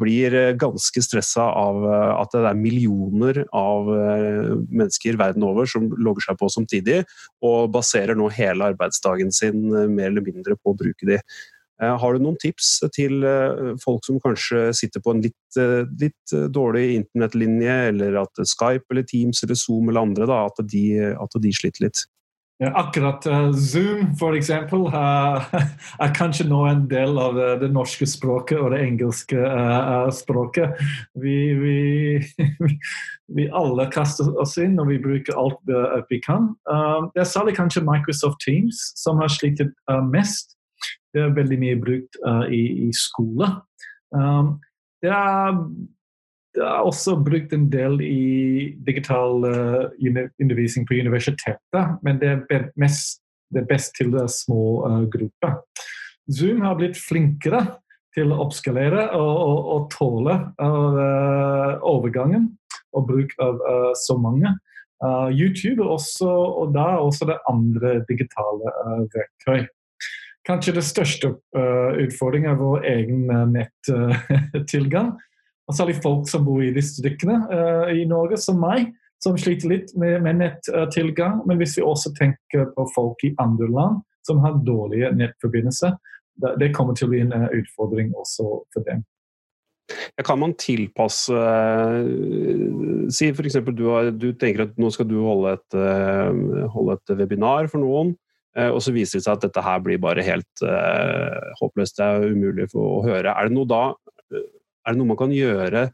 blir 0.00 0.34
ganske 0.60 1.00
stressa 1.00 1.44
av 1.56 1.84
at 1.90 2.32
det 2.32 2.48
er 2.50 2.56
millioner 2.56 3.42
av 3.56 3.86
mennesker 4.68 5.16
verden 5.20 5.44
over 5.44 5.68
som 5.68 5.86
logger 6.00 6.30
seg 6.30 6.40
på 6.40 6.48
samtidig, 6.52 6.98
og 7.44 7.70
baserer 7.76 8.16
nå 8.16 8.32
hele 8.32 8.72
arbeidsdagen 8.72 9.32
sin 9.32 9.62
mer 9.92 10.08
eller 10.08 10.24
mindre 10.24 10.56
på 10.56 10.72
å 10.72 10.80
bruke 10.80 11.08
de. 11.08 11.20
Har 11.80 12.12
du 12.12 12.20
noen 12.20 12.36
tips 12.40 12.74
til 12.92 13.24
folk 13.80 14.04
som 14.04 14.20
kanskje 14.20 14.66
sitter 14.76 15.00
på 15.00 15.14
en 15.14 15.22
litt, 15.24 15.58
litt 16.00 16.34
dårlig 16.52 16.98
internettlinje, 16.98 17.76
eller 17.88 18.18
at 18.20 18.42
Skype 18.44 18.92
eller 18.92 19.06
Teams 19.08 19.40
eller 19.46 19.56
Zoom 19.56 19.88
eller 19.88 20.04
andre, 20.04 20.28
da, 20.28 20.42
at, 20.50 20.60
de, 20.68 20.84
at 21.16 21.38
de 21.40 21.52
sliter 21.56 21.86
litt? 21.86 22.04
Ja, 22.60 22.74
akkurat 22.76 23.24
Zoom, 23.56 24.16
for 24.20 24.36
eksempel, 24.36 24.82
er 26.04 26.10
kanskje 26.12 26.44
nå 26.44 26.58
en 26.68 26.82
del 26.90 27.16
av 27.16 27.38
det 27.62 27.70
norske 27.72 28.04
språket 28.04 28.60
og 28.60 28.74
det 28.74 28.82
engelske 28.84 29.46
språket. 30.12 30.76
Vi, 31.16 31.38
vi, 31.62 32.76
vi, 33.32 33.48
alle 33.48 33.88
kaster 33.94 34.28
oss 34.36 34.58
inn, 34.60 34.76
og 34.76 34.92
vi 34.92 35.00
bruker 35.00 35.40
alt 35.40 35.72
vi 36.12 36.20
kan. 36.20 36.52
det 37.14 37.24
er 37.24 37.32
særlig 37.32 37.56
kanskje 37.56 37.86
Microsoft 37.86 38.44
Teams 38.44 38.90
som 39.00 39.24
har 39.24 39.32
slitt 39.32 39.64
mest. 40.12 40.58
Det 41.10 41.24
er 41.24 41.32
veldig 41.34 41.58
mye 41.58 41.78
brukt 41.80 42.18
i, 42.54 42.60
i 42.86 42.90
skole. 42.94 43.48
Um, 44.14 44.58
det 45.02 45.10
er 45.10 45.56
det 46.54 46.62
er 46.66 46.82
også 46.82 47.14
brukt 47.22 47.52
en 47.54 47.68
del 47.70 48.00
i 48.02 48.74
digital 48.86 49.44
uh, 49.46 49.84
undervisning 50.42 50.86
på 50.88 50.98
universitetet, 50.98 51.92
men 52.02 52.18
det 52.20 52.32
er 52.50 52.70
mest 52.80 53.22
det 53.50 53.64
er 53.64 53.66
best 53.66 53.96
til 53.98 54.12
det 54.14 54.28
små 54.30 54.86
uh, 54.86 55.04
grupper. 55.10 55.56
Zoom 56.30 56.60
har 56.62 56.76
blitt 56.78 56.98
flinkere 56.98 57.64
til 58.14 58.30
å 58.30 58.40
oppskalere 58.44 59.08
og, 59.18 59.30
og, 59.46 59.70
og 59.74 59.88
tåle 59.94 60.36
uh, 60.62 61.78
overgangen 61.86 62.50
og 62.94 63.06
bruk 63.06 63.34
av 63.38 63.60
så 63.94 64.16
mange. 64.18 64.50
YouTube 65.30 65.84
også, 65.86 66.26
og 66.26 66.72
da 66.74 66.98
også 66.98 67.28
det 67.30 67.36
andre 67.48 67.92
digitale 68.08 68.72
verktøy. 69.14 69.62
Kanskje 70.50 70.74
det 70.74 70.82
største 70.82 71.28
utfordringen 71.54 72.50
er 72.50 72.58
vår 72.58 72.86
egen 72.90 73.28
nettilgang 73.54 75.12
og 75.70 75.76
særlig 75.78 76.00
folk 76.02 76.26
som 76.28 76.42
bor 76.44 76.62
i 76.64 76.72
distriktene 76.74 77.38
uh, 77.46 77.90
i 77.94 78.02
Norge, 78.10 78.38
som 78.42 78.58
meg, 78.58 78.90
som 79.22 79.38
sliter 79.38 79.70
litt 79.70 79.92
med, 80.00 80.18
med 80.24 80.40
nettilgang. 80.40 81.44
Men 81.46 81.60
hvis 81.60 81.76
vi 81.78 81.86
også 81.86 82.10
tenker 82.18 82.72
på 82.74 82.86
folk 82.96 83.22
i 83.28 83.34
andre 83.42 83.68
land 83.70 84.00
som 84.26 84.42
har 84.42 84.58
dårlige 84.66 85.12
nettforbindelser, 85.14 85.94
det, 86.42 86.56
det 86.62 86.72
kommer 86.74 86.96
til 86.98 87.06
å 87.06 87.12
bli 87.12 87.22
en 87.22 87.34
uh, 87.36 87.46
utfordring 87.54 88.10
også 88.18 88.48
for 88.74 88.88
dem. 88.88 89.04
Kan 90.22 90.38
man 90.42 90.52
tilpasse 90.58 91.34
uh, 91.34 93.06
Si 93.10 93.30
f.eks. 93.30 93.58
Du, 93.74 93.86
du 94.18 94.28
tenker 94.38 94.66
at 94.66 94.76
nå 94.78 94.90
skal 94.94 95.08
du 95.10 95.18
holde 95.22 95.54
et, 95.54 95.78
uh, 95.78 96.66
holde 96.74 96.98
et 96.98 97.14
webinar 97.22 97.70
for 97.70 97.82
noen. 97.82 98.16
Uh, 98.58 98.70
og 98.74 98.80
så 98.82 98.94
viser 98.94 99.20
det 99.20 99.26
seg 99.26 99.36
at 99.36 99.44
dette 99.46 99.62
her 99.62 99.82
blir 99.84 100.00
bare 100.02 100.24
helt 100.26 100.64
håpløst, 101.60 101.98
det 101.98 102.06
er 102.06 102.32
umulig 102.34 102.70
for 102.72 102.98
å 102.98 103.02
høre. 103.06 103.34
Er 103.34 103.50
det 103.50 103.66
da 103.70 103.84
er 104.86 104.94
det 104.94 105.00
noe 105.00 105.10
man 105.12 105.20
kan 105.20 105.32
gjøre 105.34 105.90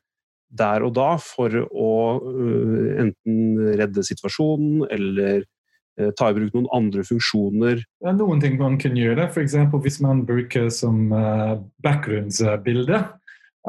der 0.56 0.84
og 0.86 0.94
da 0.96 1.16
for 1.20 1.52
å 1.66 1.92
uh, 2.22 2.90
enten 3.02 3.58
redde 3.76 4.04
situasjonen 4.06 4.86
eller 4.94 5.42
uh, 5.42 6.12
ta 6.16 6.30
i 6.30 6.36
bruk 6.36 6.54
noen 6.54 6.68
andre 6.76 7.02
funksjoner? 7.06 7.82
Det 7.82 8.10
er 8.12 8.18
noen 8.18 8.42
ting 8.42 8.54
man 8.60 8.78
kan 8.80 8.96
gjøre. 8.96 9.26
F.eks. 9.32 9.56
hvis 9.75 9.98
man 10.04 10.22
bruker 10.28 10.70
som 10.72 11.10
uh, 11.12 11.58
bakgrunnsbilde, 11.84 13.02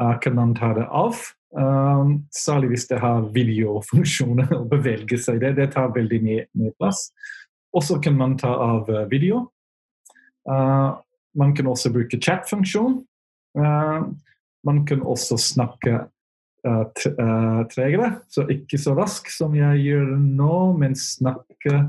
uh, 0.00 0.14
kan 0.22 0.38
man 0.38 0.54
ta 0.58 0.70
det 0.78 0.86
av. 0.86 1.18
Um, 1.56 2.28
særlig 2.36 2.74
hvis 2.74 2.86
det 2.90 3.00
har 3.02 3.26
videofunksjoner 3.34 4.54
og 4.60 4.70
bevege 4.70 5.18
seg. 5.20 5.42
Det, 5.42 5.56
det 5.58 5.72
tar 5.74 5.92
veldig 5.96 6.22
mye 6.28 6.72
plass. 6.78 7.08
Og 7.76 7.84
så 7.84 7.98
kan 8.00 8.16
man 8.16 8.36
ta 8.40 8.50
av 8.54 8.88
video. 9.10 9.48
Uh, 10.48 10.96
man 11.34 11.54
kan 11.54 11.66
også 11.68 11.92
bruke 11.92 12.20
chat-funksjon. 12.20 13.02
Uh, 13.58 14.08
man 14.64 14.84
kan 14.86 15.02
også 15.02 15.36
snakke 15.40 16.00
uh, 16.66 16.84
tregere, 17.72 18.12
så 18.28 18.46
ikke 18.50 18.80
så 18.80 18.96
rask 18.98 19.28
som 19.32 19.56
jeg 19.56 19.84
gjør 19.84 20.14
nå, 20.16 20.54
men 20.80 20.96
snakke 20.98 21.88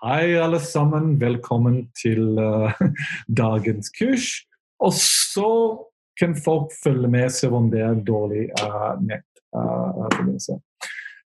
Hei, 0.00 0.36
alle 0.38 0.60
sammen. 0.62 1.16
Velkommen 1.20 1.82
til 1.98 2.38
dagens 3.42 3.90
kurs. 3.92 4.28
Og 4.80 4.94
så 4.96 5.50
kan 6.16 6.36
folk 6.38 6.70
følge 6.84 7.10
med 7.10 7.32
selv 7.34 7.58
om 7.58 7.66
det 7.72 7.82
er 7.84 7.98
dårlig 8.06 8.46
nettforbindelse. 9.02 10.60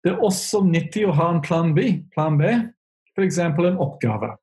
Det 0.04 0.12
er 0.12 0.22
også 0.24 0.62
nyttig 0.64 1.04
å 1.08 1.16
ha 1.18 1.26
en 1.34 1.42
plan 1.44 1.74
B. 1.74 1.88
Plan 2.14 2.38
B, 2.38 2.54
f.eks. 3.18 3.38
en 3.38 3.78
oppgave. 3.78 4.36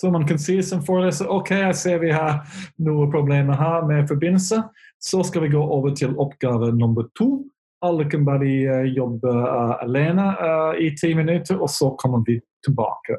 Så 0.00 0.10
man 0.10 0.26
kan 0.26 0.38
si 0.38 0.62
som 0.62 0.82
foreleser 0.84 1.30
ok, 1.32 1.50
jeg 1.50 1.76
ser 1.76 2.00
vi 2.02 2.12
har 2.12 2.42
noen 2.84 3.10
problemer 3.10 3.56
her 3.56 3.86
med 3.88 4.08
forbindelse. 4.08 4.60
Så 5.00 5.22
skal 5.24 5.46
vi 5.46 5.54
gå 5.54 5.62
over 5.62 5.94
til 5.96 6.16
oppgave 6.20 6.72
nummer 6.76 7.08
to. 7.16 7.46
Alle 7.84 8.04
kan 8.10 8.24
bare 8.24 8.50
uh, 8.68 8.84
jobbe 8.92 9.32
uh, 9.32 9.76
alene 9.84 10.28
uh, 10.36 10.76
i 10.80 10.90
ti 11.00 11.14
minutter, 11.14 11.56
og 11.60 11.70
så 11.70 11.94
kommer 12.00 12.24
vi 12.26 12.38
tilbake 12.64 13.16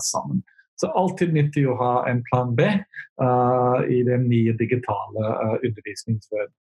sammen. 0.00 0.42
Så 0.80 0.88
alltid 0.96 1.32
nyttig 1.34 1.64
å 1.70 1.76
ha 1.78 1.92
en 2.10 2.20
plan 2.26 2.52
B 2.54 2.66
i 2.66 3.98
den 4.06 4.24
nye 4.28 4.52
digitale 4.58 5.30
undervisningsverdenen. 5.66 6.63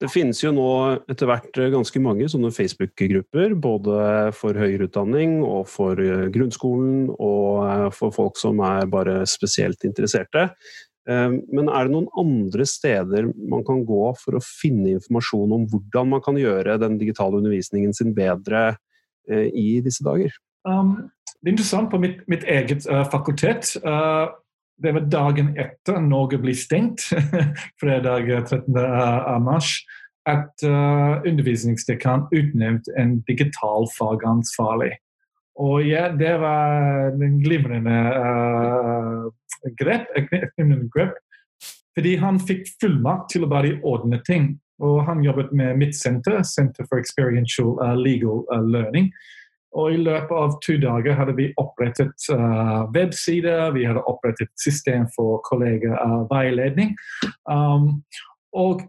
Det 0.00 0.10
finnes 0.12 0.40
jo 0.42 0.52
nå 0.54 0.68
etter 1.10 1.28
hvert 1.28 1.58
ganske 1.74 2.00
mange 2.02 2.28
sånne 2.30 2.52
Facebook-grupper, 2.54 3.56
både 3.60 3.96
for 4.36 4.56
høyere 4.58 4.88
utdanning 4.88 5.40
og 5.44 5.66
for 5.70 5.98
grunnskolen, 6.34 7.10
og 7.12 7.92
for 7.96 8.14
folk 8.14 8.40
som 8.40 8.62
er 8.64 8.88
bare 8.90 9.20
spesielt 9.30 9.84
interesserte. 9.88 10.48
Men 11.06 11.66
er 11.66 11.88
det 11.88 11.94
noen 11.94 12.08
andre 12.18 12.66
steder 12.68 13.26
man 13.50 13.64
kan 13.66 13.82
gå 13.86 14.12
for 14.20 14.38
å 14.38 14.44
finne 14.44 14.94
informasjon 14.96 15.56
om 15.56 15.64
hvordan 15.70 16.12
man 16.12 16.22
kan 16.22 16.38
gjøre 16.38 16.78
den 16.82 16.98
digitale 17.00 17.40
undervisningen 17.40 17.94
sin 17.96 18.12
bedre 18.14 18.76
eh, 19.28 19.48
i 19.50 19.80
disse 19.84 20.04
dager? 20.06 20.34
Um, 20.68 21.10
det 21.42 21.50
er 21.50 21.54
interessant 21.56 21.90
på 21.90 21.98
mitt, 22.02 22.22
mitt 22.30 22.46
eget 22.46 22.86
uh, 22.86 23.02
fakultet. 23.10 23.74
Uh, 23.82 24.30
det 24.82 24.92
var 24.96 25.08
dagen 25.10 25.52
etter 25.60 26.00
Norge 26.02 26.38
ble 26.42 26.54
stengt, 26.58 27.04
fredag 27.80 28.28
13. 28.48 28.64
mars, 29.44 29.78
at 30.28 30.64
uh, 30.66 31.22
undervisningsdekan 31.26 32.28
utnevnte 32.30 32.94
en 32.98 33.16
digital 33.26 33.88
fagansvarlig. 33.96 34.92
Og 35.60 35.82
ja, 35.84 36.08
det 36.16 36.36
var 36.40 37.12
en 37.12 37.40
glimrende 37.42 37.98
uh, 38.16 39.26
grep, 39.78 40.08
grep. 40.94 41.18
Fordi 41.92 42.14
han 42.16 42.38
fikk 42.40 42.70
fullmakt 42.80 43.34
til 43.34 43.44
å 43.44 43.50
bare 43.50 43.76
ordne 43.84 44.22
ting. 44.26 44.54
Og 44.82 45.02
han 45.06 45.20
jobbet 45.22 45.52
med 45.54 45.76
mitt 45.82 45.98
senter, 45.98 46.40
Center 46.46 46.86
for 46.88 47.02
Experiential 47.02 47.76
uh, 47.82 47.92
Legal 47.98 48.46
Learning. 48.70 49.10
Og 49.78 49.94
i 49.94 50.00
løpet 50.04 50.32
av 50.36 50.56
to 50.64 50.76
dager 50.80 51.16
hadde 51.16 51.34
vi 51.38 51.48
opprettet 51.60 52.26
uh, 52.32 52.84
websider, 52.92 53.70
vi 53.72 53.86
hadde 53.88 54.04
opprettet 54.08 54.50
system 54.60 55.06
for 55.14 55.40
kollegaveiledning. 55.48 56.92
Um, 57.48 58.02
og 58.52 58.84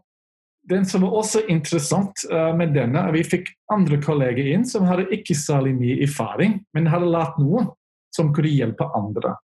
den 0.70 0.84
som 0.88 1.06
var 1.06 1.16
også 1.22 1.46
interessant 1.52 2.26
uh, 2.32 2.52
med 2.56 2.76
denne, 2.76 3.06
vi 3.16 3.24
fikk 3.24 3.54
andre 3.72 4.00
kolleger 4.04 4.52
inn 4.56 4.68
som 4.68 4.88
hadde 4.90 5.08
ikke 5.16 5.38
særlig 5.40 5.76
mye 5.80 6.04
erfaring, 6.04 6.60
men 6.76 6.92
hadde 6.92 7.12
lært 7.12 7.40
noe 7.40 7.70
som 8.16 8.34
kunne 8.36 8.52
hjelpe 8.52 8.88
andre. 8.96 9.38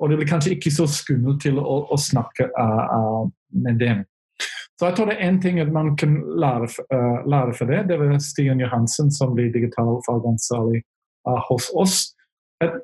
Og 0.00 0.10
det 0.10 0.20
ble 0.20 0.28
kanskje 0.28 0.56
ikke 0.56 0.72
så 0.74 0.84
skummelt 0.90 1.40
til 1.44 1.60
å, 1.60 1.82
å 1.88 1.96
snakke 2.00 2.50
uh, 2.52 3.24
med 3.64 3.80
dem. 3.80 4.04
Så 4.82 4.88
jeg 4.88 4.96
tror 4.98 5.06
det 5.06 5.14
er 5.14 5.28
én 5.30 5.36
ting 5.38 5.60
man 5.70 5.92
kan 5.96 6.16
lære, 6.42 6.66
uh, 6.90 7.22
lære 7.30 7.52
for 7.54 7.70
det. 7.70 7.84
Det 7.86 7.98
var 8.00 8.16
Stian 8.18 8.58
Johansen 8.60 9.12
som 9.14 9.36
blir 9.36 9.52
digital 9.54 10.00
fagansvarlig 10.08 10.82
hos 11.46 11.68
oss. 11.78 12.16
At 12.58 12.80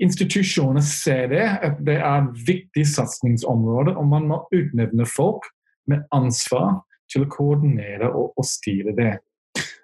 institusjoner 0.00 0.80
ser 0.80 1.26
det, 1.28 1.44
at 1.60 1.76
det 1.84 1.98
er 2.00 2.30
viktig 2.46 2.86
satsingsområde, 2.88 3.92
og 3.96 4.08
man 4.08 4.30
må 4.30 4.38
utnevne 4.48 5.04
folk 5.04 5.44
med 5.92 6.08
ansvar 6.16 6.80
til 7.12 7.26
å 7.26 7.28
koordinere 7.28 8.08
og, 8.08 8.32
og 8.32 8.48
styre 8.48 8.96
det. 8.96 9.12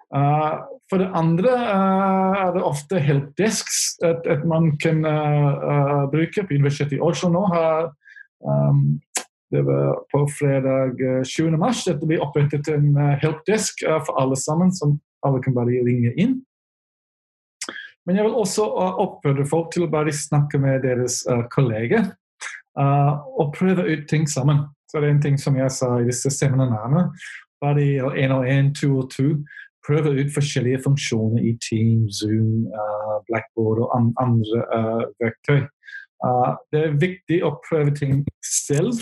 Uh, 0.09 0.65
for 0.89 1.03
det 1.03 1.11
andre 1.13 1.53
uh, 1.53 2.47
er 2.47 2.55
det 2.55 2.65
ofte 2.65 2.97
helpdesks 2.97 3.99
at, 4.01 4.25
at 4.25 4.41
man 4.49 4.71
kan 4.81 5.05
uh, 5.05 6.09
bruke. 6.09 6.47
På 6.49 6.57
Universitetet 6.57 6.97
i 6.97 7.03
Oslo 7.05 7.29
nå 7.29 7.45
har 7.53 7.91
um, 8.41 8.97
det 9.49 9.63
var 9.65 10.03
på 10.11 10.23
fredag 10.39 10.99
7. 11.25 11.49
mars 11.57 11.87
at 11.89 12.01
blir 12.05 12.21
opprettet 12.21 12.67
en 12.73 12.93
helpdesk 13.21 13.81
for 14.05 14.19
alle 14.21 14.37
sammen, 14.37 14.71
som 14.75 14.99
alle 15.25 15.41
kan 15.43 15.55
bare 15.57 15.81
ringe 15.85 16.13
inn. 16.15 16.37
Men 18.07 18.17
jeg 18.17 18.25
vil 18.25 18.37
også 18.41 18.65
oppfordre 19.03 19.45
folk 19.49 19.71
til 19.73 19.85
å 19.85 19.91
bare 19.91 20.13
snakke 20.15 20.57
med 20.61 20.85
deres 20.85 21.21
kolleger 21.53 22.11
og 22.79 23.53
prøve 23.57 23.85
ut 23.89 24.05
ting 24.09 24.29
sammen. 24.29 24.63
Så 24.89 25.01
det 25.01 25.09
er 25.09 25.15
en 25.15 25.21
ting 25.21 25.37
som 25.37 25.57
jeg 25.59 25.69
sa 25.73 25.91
i 25.99 26.07
disse 26.07 26.31
seminarene. 26.33 27.09
Bare 27.61 27.83
én 28.17 28.31
og 28.33 28.47
én, 28.47 28.71
to 28.73 29.01
og 29.01 29.09
to 29.13 29.35
prøve 29.85 30.13
ut 30.15 30.31
forskjellige 30.33 30.83
funksjoner 30.85 31.43
i 31.43 31.57
Team, 31.65 32.07
Zoom, 32.13 32.69
Blackboard 33.27 33.83
og 33.83 33.93
andre 34.21 34.63
verktøy. 35.21 35.65
Uh, 36.19 36.57
det 36.73 36.81
er 36.83 36.97
viktig 36.99 37.39
å 37.47 37.53
prøve 37.63 37.93
ting 37.95 38.21
selv. 38.43 38.99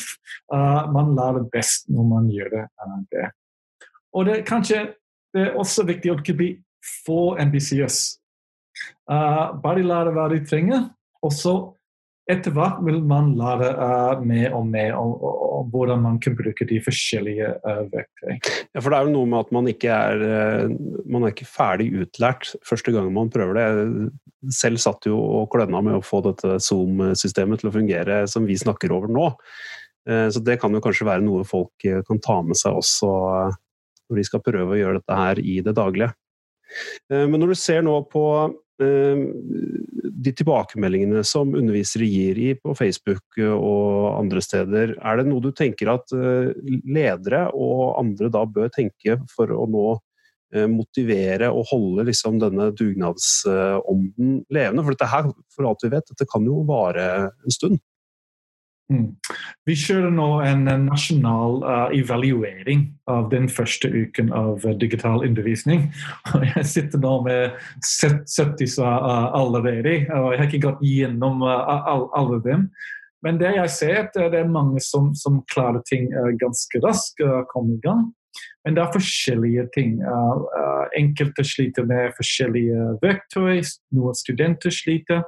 Uh, 0.54 0.86
man 0.94 1.16
lærer 1.18 1.48
best 1.54 1.90
når 1.90 2.10
man 2.12 2.30
gjør 2.34 2.54
det. 2.54 2.66
Uh, 2.78 3.00
det. 3.14 3.26
Og 4.14 4.28
det, 4.30 4.38
kanskje, 4.50 4.84
det 5.34 5.48
er 5.48 5.58
også 5.58 5.88
viktig 5.88 6.14
å 6.14 6.20
ikke 6.22 6.38
bli 6.38 6.52
for 7.06 7.42
ambisiøs. 7.42 8.00
bare 9.10 9.84
lære 9.84 10.14
hva 10.14 10.28
de 10.32 10.38
trenger, 10.46 10.84
og 11.26 11.34
etter 12.28 12.52
hvert 12.52 12.82
vil 12.84 13.00
man 13.08 13.32
lære 13.40 13.70
uh, 13.80 14.24
mer 14.28 14.56
og 14.58 14.68
mer 14.68 14.98
om, 15.00 15.14
hvordan 15.72 16.02
man 16.04 16.18
kan 16.24 16.36
bruke 16.36 16.68
de 16.68 16.80
forskjellige 16.84 17.54
uh, 17.64 17.86
verktøyene. 17.94 18.40
Ja, 18.76 18.82
for 18.82 18.92
det 18.92 18.98
er 18.98 19.08
jo 19.08 19.14
noe 19.14 19.30
med 19.32 19.46
at 19.46 19.54
man 19.56 19.70
ikke 19.72 19.94
er, 19.96 20.24
uh, 20.28 20.76
man 21.08 21.24
er 21.24 21.32
ikke 21.32 21.48
ferdig 21.48 21.88
utlært 22.04 22.52
første 22.68 22.92
gang 22.96 23.08
man 23.16 23.32
prøver 23.32 23.60
det. 23.60 24.12
Selv 24.54 24.84
satt 24.84 25.08
jo 25.08 25.16
og 25.16 25.48
kløna 25.54 25.82
med 25.86 25.98
å 25.98 26.04
få 26.04 26.20
dette 26.28 26.60
Zoom-systemet 26.64 27.64
til 27.64 27.72
å 27.72 27.76
fungere 27.78 28.22
som 28.30 28.48
vi 28.48 28.60
snakker 28.60 28.94
over 28.96 29.12
nå. 29.12 29.32
Så 30.08 30.40
det 30.40 30.56
kan 30.62 30.72
jo 30.72 30.80
kanskje 30.80 31.04
være 31.04 31.26
noe 31.26 31.44
folk 31.44 31.84
kan 31.84 32.20
ta 32.24 32.38
med 32.46 32.56
seg 32.56 32.78
også 32.80 33.10
når 34.08 34.20
de 34.22 34.24
skal 34.24 34.44
prøve 34.46 34.72
å 34.72 34.78
gjøre 34.80 35.02
dette 35.02 35.18
her 35.20 35.42
i 35.42 35.58
det 35.66 35.74
daglige. 35.76 36.14
Men 37.12 37.36
når 37.42 37.52
du 37.52 37.58
ser 37.60 37.84
nå 37.84 37.98
på 38.08 38.24
de 38.78 40.34
tilbakemeldingene 40.34 41.24
som 41.26 41.54
undervisere 41.56 42.08
gir 42.10 42.40
i 42.42 42.50
på 42.58 42.74
Facebook 42.78 43.40
og 43.44 44.18
andre 44.18 44.42
steder, 44.44 44.96
er 44.98 45.20
det 45.20 45.28
noe 45.30 45.44
du 45.44 45.52
tenker 45.56 45.92
at 45.94 46.14
eh, 46.16 46.52
ledere 46.86 47.48
og 47.54 47.98
andre 48.02 48.32
da 48.34 48.44
bør 48.46 48.72
tenke 48.74 49.20
for 49.34 49.54
å 49.54 49.68
nå 49.70 49.86
eh, 50.56 50.68
motivere 50.72 51.52
og 51.54 51.70
holde 51.72 52.08
liksom 52.10 52.40
denne 52.42 52.72
dugnadsånden 52.78 54.42
levende? 54.54 54.86
For 54.86 54.96
dette 54.96 55.12
her, 55.14 55.30
for 55.54 55.70
alt 55.70 55.86
vi 55.86 55.94
vet, 55.94 56.10
dette 56.14 56.30
kan 56.30 56.48
jo 56.48 56.64
vare 56.68 57.08
en 57.30 57.58
stund. 57.58 57.82
Mm. 58.88 59.18
Vi 59.68 59.76
kjører 59.76 60.14
nå 60.16 60.28
en 60.48 60.62
nasjonal 60.86 61.58
uh, 61.66 61.88
evaluering 61.96 62.86
av 63.12 63.26
den 63.34 63.50
første 63.52 63.90
uken 63.92 64.32
av 64.32 64.64
uh, 64.64 64.72
digital 64.80 65.26
undervisning. 65.28 65.90
Jeg 66.56 66.64
sitter 66.72 67.02
nå 67.04 67.18
med 67.26 67.58
70 67.84 68.78
uh, 68.80 69.28
allerede, 69.36 69.98
og 70.16 70.30
jeg 70.32 70.40
har 70.40 70.48
ikke 70.48 70.64
gått 70.70 70.86
gjennom 70.88 71.44
all, 71.44 72.08
alle 72.16 72.40
dem. 72.46 72.70
Men 73.26 73.40
det 73.42 73.50
jeg 73.56 73.70
ser, 73.74 73.96
at 74.06 74.16
det 74.16 74.40
er 74.40 74.50
mange 74.52 74.80
som, 74.80 75.10
som 75.18 75.40
klarer 75.52 75.82
ting 75.90 76.06
ganske 76.40 76.80
raskt, 76.84 77.24
og 77.26 77.48
komme 77.50 77.76
i 77.76 77.82
gang. 77.82 78.04
Men 78.64 78.78
det 78.78 78.84
er 78.84 78.94
forskjellige 78.94 79.64
ting. 79.74 79.96
enkelte 80.96 81.44
sliter 81.44 81.88
med 81.90 82.14
forskjellige 82.16 82.92
verktøy, 83.02 83.64
noen 83.98 84.16
studenter 84.16 84.72
sliter. 84.72 85.26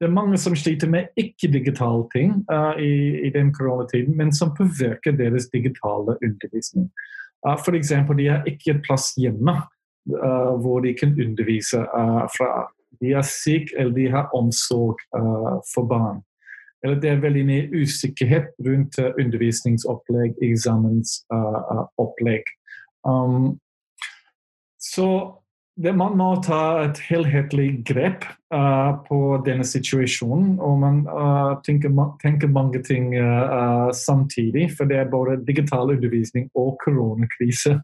Det 0.00 0.08
er 0.08 0.14
mange 0.14 0.38
som 0.38 0.56
sliter 0.58 0.88
med 0.90 1.04
ikke-digitale 1.16 2.08
ting 2.14 2.46
uh, 2.52 2.80
i, 2.80 3.26
i, 3.26 3.30
den 3.30 3.54
koronatiden, 3.54 4.16
men 4.16 4.34
som 4.34 4.56
påvirker 4.56 5.12
deres 5.14 5.46
digitale 5.52 6.16
undervisning. 6.26 6.90
Uh, 7.46 7.54
F.eks. 7.54 7.88
de 8.18 8.26
har 8.26 8.42
ikke 8.50 8.82
plass 8.86 9.12
hjemme 9.16 9.52
uh, 9.52 10.60
hvor 10.62 10.80
de 10.80 10.94
kan 10.98 11.14
undervise 11.14 11.78
uh, 11.78 12.26
fra. 12.36 12.66
De 13.00 13.12
er 13.14 13.22
syke 13.22 13.74
eller 13.78 13.94
de 13.94 14.10
har 14.10 14.30
omsorg 14.36 14.96
for 15.74 15.86
barn. 15.88 16.22
Eller 16.84 17.00
det 17.00 17.10
er 17.10 17.20
veldig 17.22 17.46
mye 17.46 17.82
usikkerhet 17.82 18.46
rundt 18.66 18.98
undervisningsopplegg, 18.98 20.32
eksamensopplegg. 20.42 22.42
Um, 23.06 23.60
så 24.78 25.41
det, 25.76 25.92
man 25.96 26.16
må 26.20 26.34
ta 26.44 26.82
et 26.84 26.98
helhetlig 27.08 27.82
grep 27.88 28.26
uh, 28.52 28.98
på 29.06 29.18
denne 29.46 29.64
situasjonen. 29.64 30.58
Og 30.60 30.76
man 30.82 31.00
uh, 31.08 31.54
tenker, 31.64 31.92
tenker, 32.20 32.52
mange 32.52 32.82
ting 32.84 33.14
uh, 33.16 33.88
samtidig. 33.96 34.68
For 34.76 34.88
det 34.90 35.00
er 35.00 35.10
både 35.12 35.40
digital 35.46 35.94
undervisning 35.94 36.50
og 36.54 36.76
koronakrise 36.84 37.78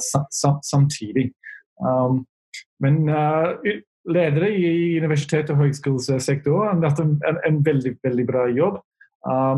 sam 0.00 0.60
samtidig. 0.62 1.30
Um, 1.80 2.24
men 2.80 3.06
ledere 4.04 4.50
i 4.52 4.98
universitet- 5.00 5.50
og 5.50 5.62
høyskolesektoren 5.62 6.82
har 6.82 6.90
gjort 6.90 7.00
en, 7.00 7.38
en, 7.48 7.60
veldig, 7.64 7.96
veldig 8.04 8.26
bra 8.28 8.44
jobb. 8.52 8.82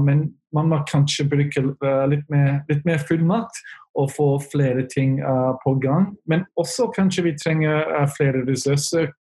men 0.07 0.21
man 0.57 0.71
må 0.73 0.81
kanskje 0.89 1.29
bruke 1.29 1.63
litt 2.11 2.25
mer, 2.33 2.63
litt 2.71 2.87
mer 2.89 3.03
fullmakt 3.09 3.61
og 3.97 4.11
få 4.13 4.29
flere 4.53 4.87
ting 4.93 5.21
uh, 5.25 5.55
på 5.65 5.77
gang. 5.83 6.11
Men 6.29 6.47
også 6.61 6.91
kanskje 6.97 7.29
vi 7.31 7.37
trenger 7.41 7.87
uh, 7.93 8.09
flere 8.17 8.45
ressurser, 8.49 9.13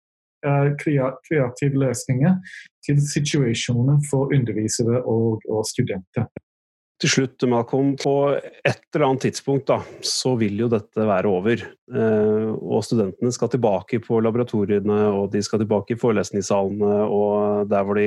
kreative 0.45 1.79
løsninger 1.81 2.35
til 2.85 2.99
situasjonen 3.01 4.03
for 4.05 4.29
undervisere 4.35 4.99
og, 5.01 5.39
og, 5.49 5.63
studenter. 5.65 6.27
Til 7.01 7.09
slutt, 7.09 7.41
Malcolm, 7.49 7.95
på 7.97 8.13
et 8.37 8.83
eller 8.93 9.07
annet 9.07 9.25
tidspunkt 9.25 9.65
da, 9.71 9.79
så 10.05 10.35
vil 10.37 10.61
jo 10.61 10.67
dette 10.69 11.07
være 11.09 11.31
over. 11.33 11.65
og 12.61 12.85
studentene 12.85 13.33
skal 13.33 13.49
tilbake 13.55 13.99
på 14.05 14.21
laboratoriene, 14.21 14.99
og 15.17 15.33
de 15.33 15.41
skal 15.43 15.63
tilbake 15.63 15.95
i 15.95 15.99
forelesningssalene 16.03 17.01
og 17.09 17.65
der 17.73 17.83
hvor 17.83 17.97
de 17.97 18.05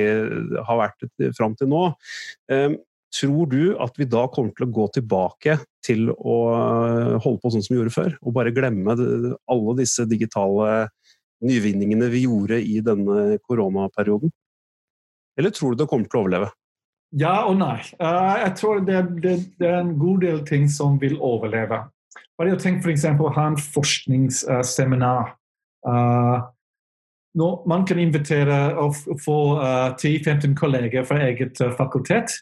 har 0.63 0.79
vært 0.85 1.09
fram 1.35 1.59
til 1.59 1.69
nå. 1.75 1.83
Tror 3.09 3.47
du 3.49 3.73
at 3.81 3.95
vi 3.97 4.05
da 4.05 4.27
kommer 4.29 4.53
til 4.53 4.67
å 4.67 4.73
gå 4.73 4.85
tilbake 4.93 5.55
til 5.85 6.11
å 6.13 6.35
eh, 6.53 7.15
holde 7.23 7.41
på 7.41 7.49
sånn 7.49 7.63
som 7.65 7.73
vi 7.73 7.79
gjorde 7.79 7.95
før? 7.95 8.17
Og 8.21 8.35
bare 8.35 8.53
glemme 8.53 8.93
alle 8.93 9.77
disse 9.79 10.05
digitale 10.09 10.89
nyvinningene 11.45 12.09
vi 12.13 12.25
gjorde 12.27 12.59
i 12.61 12.77
denne 12.85 13.39
koronaperioden? 13.47 14.29
Eller 15.39 15.53
tror 15.55 15.73
du 15.73 15.81
det 15.81 15.87
kommer 15.89 16.05
til 16.05 16.19
å 16.19 16.23
overleve? 16.25 16.51
Ja 17.17 17.33
og 17.49 17.57
nei. 17.57 17.79
Uh, 17.97 18.35
jeg 18.43 18.53
tror 18.59 18.83
det, 18.85 18.99
det, 19.23 19.33
det, 19.57 19.65
er 19.71 19.79
en 19.79 19.95
god 19.97 20.21
del 20.27 20.43
ting 20.45 20.67
som 20.69 20.99
vil 21.01 21.17
overleve. 21.17 21.81
Bare 22.37 22.59
tenk 22.61 22.85
f.eks. 22.85 23.07
å 23.09 23.31
ha 23.33 23.47
en 23.49 23.57
forskningsseminar. 23.59 25.33
Nå, 27.39 27.47
man 27.71 27.85
kan 27.87 27.99
invitere 28.01 28.59
og 28.81 28.99
få 29.23 29.39
uh, 29.57 29.97
10-15 29.97 30.53
kolleger 30.59 31.07
fra 31.07 31.23
eget 31.25 31.61
fakultet 31.79 32.37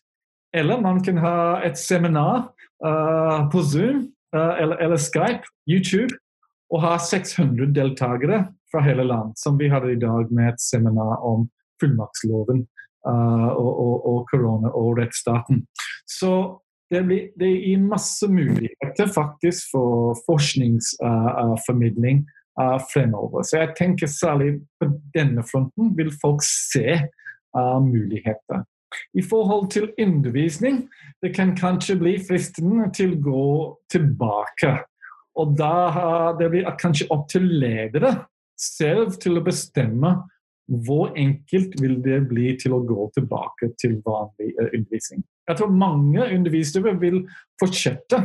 eller 0.56 0.82
man 0.82 1.04
kan 1.04 1.18
ha 1.18 1.62
et 1.66 1.78
seminar 1.78 2.50
uh, 2.86 3.50
på 3.52 3.62
Zoom 3.62 4.08
uh, 4.36 4.56
eller, 4.62 4.76
eller, 4.76 4.98
Skype, 4.98 5.44
YouTube, 5.70 6.16
og 6.72 6.82
ha 6.84 6.98
600 7.00 7.72
deltakere 7.76 8.46
fra 8.72 8.82
hele 8.84 9.04
land, 9.08 9.36
som 9.40 9.60
vi 9.60 9.70
hadde 9.72 9.94
i 9.94 10.00
dag 10.00 10.32
med 10.32 10.54
et 10.54 10.62
seminar 10.62 11.22
om 11.24 11.48
fullmaktsloven 11.82 12.66
uh, 13.08 13.50
og, 13.56 14.26
korona 14.32 14.72
og 14.76 14.98
rettsstaten. 15.00 15.64
Så 16.08 16.60
det, 16.92 17.04
blir, 17.08 17.30
det 17.40 17.52
gir 17.52 17.84
masse 17.84 18.28
muligheter 18.32 19.08
faktisk 19.16 19.72
for 19.72 20.16
forskningsformidling 20.28 22.26
fremover. 22.90 23.44
Så 23.44 23.60
jeg 23.60 23.76
tenker 23.78 24.10
særlig 24.10 24.54
på 24.80 24.88
denne 25.14 25.44
fronten 25.46 25.92
vil 25.98 26.10
folk 26.24 26.42
se 26.48 26.96
muligheter. 27.84 28.64
I 29.18 29.24
forhold 29.26 29.70
til 29.74 29.90
undervisning, 30.02 30.86
det 31.22 31.34
kan 31.36 31.56
kanskje 31.58 31.98
bli 32.00 32.16
fristende 32.22 32.90
til 32.96 33.16
å 33.16 33.22
gå 33.28 33.50
tilbake. 33.94 34.74
Og 35.38 35.54
da 35.58 36.34
det 36.40 36.50
blir 36.54 36.70
kanskje 36.82 37.10
opp 37.14 37.28
til 37.30 37.46
ledere 37.62 38.14
selv 38.58 39.20
til 39.22 39.38
å 39.38 39.46
bestemme 39.46 40.16
hvor 40.68 41.14
enkelt 41.16 41.78
vil 41.80 42.00
det 42.04 42.22
bli 42.28 42.52
til 42.60 42.76
å 42.76 42.84
gå 42.84 43.08
tilbake 43.16 43.72
til 43.80 44.02
vanlig 44.06 44.52
uh, 44.58 44.68
undervisning. 44.68 45.24
Jeg 45.48 45.60
tror 45.60 45.72
mange 45.72 46.26
undervisere 46.26 46.92
vil 47.00 47.22
fortsette. 47.62 48.20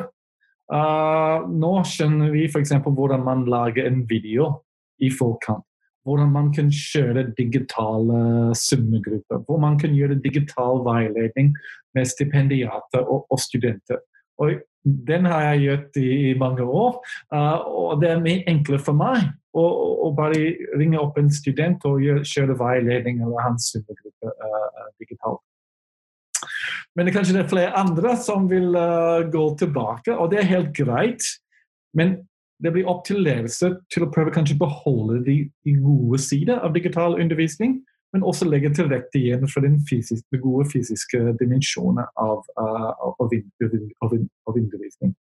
Uh, 0.72 1.46
nå 1.52 1.74
skjønner 1.86 2.32
vi 2.34 2.48
f.eks. 2.48 2.74
hvordan 2.82 3.22
man 3.22 3.44
lager 3.50 3.86
en 3.86 4.02
video 4.08 4.48
i 5.02 5.10
forkant 5.12 5.66
hvordan 6.04 6.32
man 6.34 6.50
kan 6.54 6.70
kjøre 6.74 7.28
digitale 7.38 8.54
summegrupper. 8.58 9.44
Hvor 9.46 9.60
man 9.62 9.78
kan 9.78 9.94
gjøre 9.94 10.20
digital 10.24 10.82
veiledning 10.86 11.52
med 11.94 12.08
stipendiater 12.10 13.04
og, 13.04 13.26
og 13.30 13.40
studenter. 13.40 14.02
Og 14.38 14.58
den 15.08 15.24
har 15.30 15.42
jeg 15.42 15.62
gjort 15.66 15.96
i, 15.96 16.08
i 16.30 16.38
mange 16.38 16.62
år, 16.62 16.98
uh, 17.34 17.58
og 17.66 18.00
det 18.02 18.10
er 18.10 18.24
mye 18.24 18.42
enklere 18.50 18.82
for 18.82 18.98
meg 18.98 19.28
å, 19.54 19.62
å 20.08 20.10
bare 20.16 20.40
ringe 20.80 20.98
opp 20.98 21.20
en 21.20 21.30
student 21.30 21.84
og 21.86 22.02
gjøre, 22.02 22.24
kjøre 22.26 22.58
veiledning 22.58 23.22
eller 23.22 23.46
hans 23.46 23.70
summergruppe 23.70 24.32
uh, 24.32 24.88
digitalt. 24.98 25.44
Men 26.96 27.06
det 27.06 27.12
er 27.12 27.16
kanskje 27.20 27.36
det 27.36 27.44
er 27.44 27.52
flere 27.52 27.78
andre 27.78 28.16
som 28.20 28.50
vil 28.50 28.74
uh, 28.74 29.22
gå 29.30 29.46
tilbake, 29.60 30.16
og 30.16 30.32
det 30.32 30.42
er 30.42 30.50
helt 30.50 30.74
greit. 30.76 31.30
Men 31.96 32.16
det 32.62 32.72
blir 32.74 32.88
opp 32.90 33.04
til 33.06 33.22
ledelse 33.24 33.72
til 33.92 34.06
å 34.06 34.10
prøve 34.12 34.34
kanskje 34.34 34.58
beholde 34.60 35.22
de, 35.26 35.36
de 35.66 35.74
gode 35.82 36.20
sider 36.22 36.62
av 36.62 36.74
digital 36.76 37.18
undervisning, 37.20 37.80
men 38.12 38.26
også 38.28 38.46
legge 38.48 38.70
til 38.76 38.90
rette 38.92 39.18
igjen 39.18 39.48
for 39.50 39.64
den 39.64 39.80
fysiske, 39.88 40.26
de 40.34 40.40
gode 40.42 40.68
fysiske 40.70 41.20
dimensjonen 41.40 42.04
av, 42.20 42.42
uh, 42.60 42.90
av, 43.08 43.16
av, 43.18 44.16
undervisning. 44.52 45.14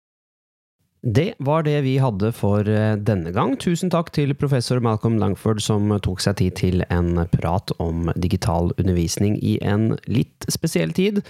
Det 1.00 1.32
var 1.38 1.62
det 1.64 1.78
vi 1.80 1.94
hadde 1.96 2.28
for 2.36 2.66
eh, 2.68 2.92
denne 3.00 3.30
gang. 3.32 3.54
Tusen 3.56 3.88
takk 3.88 4.10
til 4.12 4.34
professor 4.36 4.82
Malcolm 4.84 5.14
Langford 5.16 5.62
som 5.64 5.88
tok 6.04 6.20
seg 6.20 6.36
tid 6.36 6.56
til 6.60 6.82
en 6.92 7.22
prat 7.32 7.72
om 7.80 8.10
digital 8.20 8.68
undervisning 8.74 9.38
i 9.40 9.54
en 9.64 9.94
litt 10.12 10.44
spesiell 10.52 10.92
tid. 10.92 11.22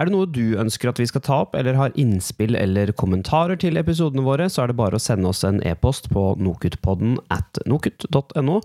Er 0.00 0.08
det 0.08 0.14
noe 0.14 0.30
du 0.32 0.56
ønsker 0.56 0.88
at 0.88 1.02
vi 1.02 1.08
skal 1.10 1.24
ta 1.26 1.42
opp, 1.42 1.58
eller 1.58 1.76
har 1.76 1.92
innspill 2.00 2.56
eller 2.56 2.94
kommentarer 2.96 3.60
til 3.60 3.76
episodene 3.76 4.24
våre, 4.24 4.46
så 4.48 4.64
er 4.64 4.72
det 4.72 4.78
bare 4.80 4.96
å 4.96 5.02
sende 5.02 5.28
oss 5.28 5.44
en 5.44 5.60
e-post 5.60 6.08
på 6.08 6.24
nokutpodden 6.40 7.18
at 7.28 7.60
nokut.no. 7.68 8.62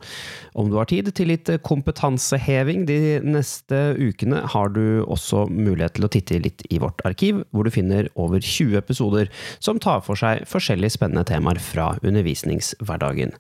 Om 0.56 0.72
du 0.72 0.80
har 0.80 0.88
tid 0.88 1.12
til 1.12 1.34
litt 1.34 1.52
kompetanseheving 1.68 2.88
de 2.88 3.20
neste 3.20 3.82
ukene, 4.00 4.46
har 4.56 4.72
du 4.72 5.04
også 5.04 5.44
mulighet 5.52 6.00
til 6.00 6.08
å 6.08 6.14
titte 6.16 6.40
litt 6.40 6.64
i 6.72 6.80
vårt 6.80 7.04
arkiv, 7.04 7.44
hvor 7.52 7.68
du 7.68 7.76
finner 7.76 8.08
over 8.16 8.40
20 8.40 8.80
episoder 8.80 9.28
som 9.60 9.84
tar 9.84 10.00
for 10.08 10.16
seg 10.16 10.48
forskjellige 10.54 10.96
spennende 10.96 11.26
temaer 11.28 11.60
fra 11.62 11.92
undervisningshverdagen. 12.04 13.36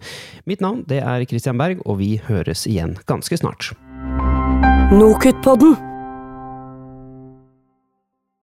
Mitt 0.49 0.65
navn 0.65 0.83
det 0.89 0.99
er 1.05 1.25
Christian 1.29 1.61
Berg, 1.61 1.85
og 1.85 2.01
vi 2.01 2.17
høres 2.27 2.67
igjen 2.69 2.97
ganske 3.09 3.39
snart. 3.39 3.71
Nokutpodden. 4.93 5.92